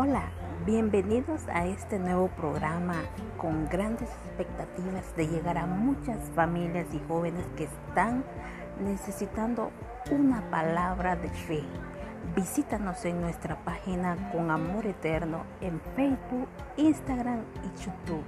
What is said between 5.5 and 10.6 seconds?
a muchas familias y jóvenes que están necesitando una